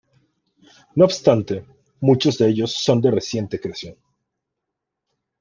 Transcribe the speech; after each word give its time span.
No 0.95 1.05
obstante, 1.05 1.63
muchos 1.99 2.39
de 2.39 2.49
ellos 2.49 2.73
son 2.73 3.01
de 3.01 3.11
reciente 3.11 3.59
creación. 3.61 3.97